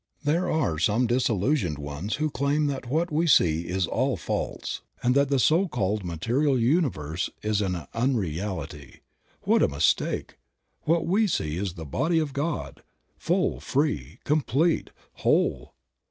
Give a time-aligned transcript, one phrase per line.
[0.23, 5.13] There are some illusioned ones who claim that what we see is all false, and
[5.13, 9.01] that the so called material universe is an unreality.
[9.43, 10.39] What a mistake!
[10.85, 12.81] What we see is the body of God,
[13.19, 15.75] full, free, complete, whole.